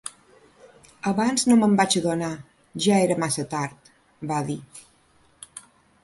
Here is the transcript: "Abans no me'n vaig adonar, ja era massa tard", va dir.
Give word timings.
"Abans 1.09 1.43
no 1.49 1.57
me'n 1.63 1.75
vaig 1.81 1.97
adonar, 1.99 2.31
ja 2.85 2.97
era 3.09 3.17
massa 3.25 3.45
tard", 3.51 3.91
va 4.31 4.39
dir. 4.49 4.57